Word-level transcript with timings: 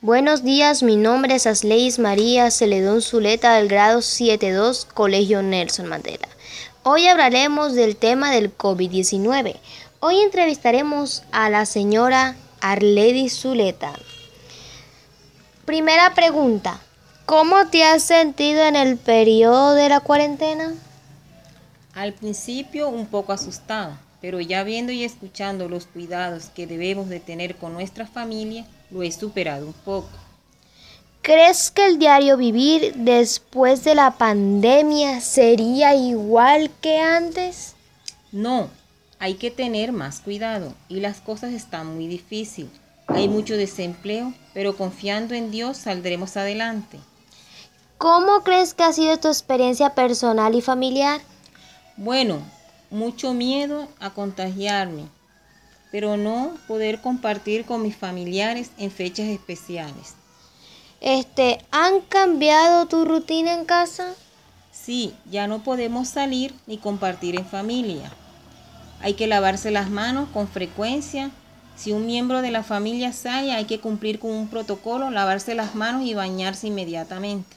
Buenos 0.00 0.44
días, 0.44 0.84
mi 0.84 0.94
nombre 0.94 1.34
es 1.34 1.48
Asleis 1.48 1.98
María 1.98 2.52
Celedón 2.52 3.02
Zuleta 3.02 3.54
del 3.54 3.66
grado 3.66 4.00
72, 4.00 4.84
Colegio 4.84 5.42
Nelson 5.42 5.88
Mandela. 5.88 6.28
Hoy 6.84 7.08
hablaremos 7.08 7.74
del 7.74 7.96
tema 7.96 8.30
del 8.30 8.56
COVID-19. 8.56 9.56
Hoy 9.98 10.20
entrevistaremos 10.20 11.24
a 11.32 11.50
la 11.50 11.66
señora 11.66 12.36
Arledi 12.60 13.28
Zuleta. 13.28 13.92
Primera 15.64 16.14
pregunta, 16.14 16.78
¿cómo 17.26 17.66
te 17.66 17.82
has 17.82 18.04
sentido 18.04 18.62
en 18.66 18.76
el 18.76 18.98
periodo 18.98 19.74
de 19.74 19.88
la 19.88 19.98
cuarentena? 19.98 20.74
Al 21.94 22.12
principio 22.12 22.88
un 22.88 23.06
poco 23.06 23.32
asustada, 23.32 23.98
pero 24.20 24.40
ya 24.40 24.64
viendo 24.64 24.92
y 24.92 25.04
escuchando 25.04 25.68
los 25.68 25.86
cuidados 25.86 26.46
que 26.46 26.66
debemos 26.66 27.08
de 27.08 27.20
tener 27.20 27.56
con 27.56 27.72
nuestra 27.72 28.06
familia, 28.06 28.66
lo 28.90 29.02
he 29.02 29.12
superado 29.12 29.66
un 29.66 29.72
poco. 29.72 30.08
¿Crees 31.22 31.70
que 31.70 31.84
el 31.84 31.98
diario 31.98 32.36
vivir 32.36 32.94
después 32.94 33.84
de 33.84 33.94
la 33.94 34.12
pandemia 34.12 35.20
sería 35.20 35.94
igual 35.94 36.70
que 36.80 36.98
antes? 36.98 37.74
No, 38.32 38.70
hay 39.18 39.34
que 39.34 39.50
tener 39.50 39.92
más 39.92 40.20
cuidado 40.20 40.74
y 40.88 41.00
las 41.00 41.20
cosas 41.20 41.52
están 41.52 41.94
muy 41.94 42.06
difíciles. 42.06 42.70
Hay 43.08 43.28
mucho 43.28 43.56
desempleo, 43.56 44.34
pero 44.54 44.76
confiando 44.76 45.34
en 45.34 45.50
Dios 45.50 45.78
saldremos 45.78 46.36
adelante. 46.36 46.98
¿Cómo 47.96 48.42
crees 48.44 48.74
que 48.74 48.84
ha 48.84 48.92
sido 48.92 49.18
tu 49.18 49.28
experiencia 49.28 49.94
personal 49.94 50.54
y 50.54 50.60
familiar? 50.60 51.20
Bueno, 51.96 52.42
mucho 52.90 53.34
miedo 53.34 53.88
a 54.00 54.10
contagiarme, 54.10 55.04
pero 55.90 56.16
no 56.16 56.56
poder 56.66 57.00
compartir 57.00 57.64
con 57.64 57.82
mis 57.82 57.96
familiares 57.96 58.70
en 58.78 58.90
fechas 58.90 59.26
especiales. 59.26 60.14
Este, 61.00 61.64
¿han 61.70 62.00
cambiado 62.02 62.86
tu 62.86 63.04
rutina 63.04 63.54
en 63.54 63.64
casa? 63.64 64.14
Sí, 64.72 65.14
ya 65.30 65.46
no 65.46 65.62
podemos 65.62 66.08
salir 66.08 66.54
ni 66.66 66.78
compartir 66.78 67.36
en 67.36 67.46
familia. 67.46 68.10
Hay 69.00 69.14
que 69.14 69.26
lavarse 69.26 69.70
las 69.70 69.90
manos 69.90 70.28
con 70.30 70.48
frecuencia 70.48 71.30
si 71.78 71.92
un 71.92 72.06
miembro 72.06 72.42
de 72.42 72.50
la 72.50 72.64
familia 72.64 73.12
sale, 73.12 73.52
hay 73.52 73.64
que 73.64 73.78
cumplir 73.78 74.18
con 74.18 74.32
un 74.32 74.48
protocolo, 74.48 75.10
lavarse 75.10 75.54
las 75.54 75.76
manos 75.76 76.02
y 76.02 76.12
bañarse 76.12 76.66
inmediatamente. 76.66 77.56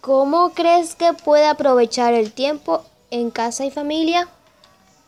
¿Cómo 0.00 0.52
crees 0.54 0.94
que 0.94 1.12
puede 1.12 1.46
aprovechar 1.46 2.14
el 2.14 2.32
tiempo 2.32 2.82
en 3.10 3.30
casa 3.30 3.64
y 3.64 3.70
familia? 3.70 4.28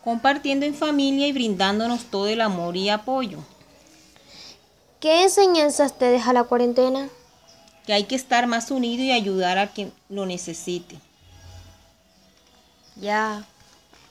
Compartiendo 0.05 0.67
en 0.67 0.75
familia 0.75 1.27
y 1.27 1.33
brindándonos 1.33 2.05
todo 2.07 2.29
el 2.29 2.41
amor 2.41 2.77
y 2.77 2.89
apoyo. 2.89 3.39
¿Qué 5.01 5.25
enseñanzas 5.25 5.99
te 5.99 6.05
deja 6.07 6.33
la 6.33 6.45
cuarentena? 6.45 7.09
Que 7.87 7.93
hay 7.93 8.05
que 8.05 8.15
estar 8.15 8.47
más 8.47 8.71
unido 8.71 9.03
y 9.03 9.13
ayudar 9.13 9.59
a 9.59 9.69
quien 9.69 9.93
lo 10.09 10.27
necesite. 10.27 10.97
Ya. 12.97 13.45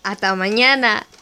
Hasta 0.04 0.36
mañana. 0.36 1.06